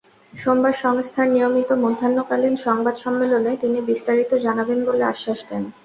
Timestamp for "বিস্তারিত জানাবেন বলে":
3.89-5.03